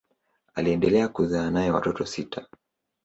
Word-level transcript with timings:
Aliendelea 0.53 1.07
kuzaa 1.07 1.49
naye 1.51 1.71
watoto 1.71 2.05
sita. 2.05 2.47